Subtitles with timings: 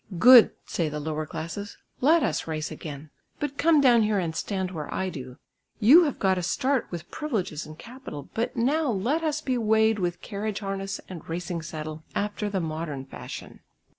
[0.17, 4.71] "Good!" say the lower classes, "let us race again, but come down here and stand
[4.71, 5.37] where I do.
[5.79, 9.99] You have got a start with privileges and capital, but now let us be weighed
[9.99, 13.59] with carriage harness and racing saddle after the modern fashion.